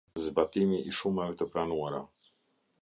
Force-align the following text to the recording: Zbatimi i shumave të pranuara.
Zbatimi 0.21 0.79
i 0.91 0.95
shumave 1.01 1.37
të 1.41 1.49
pranuara. 1.55 2.03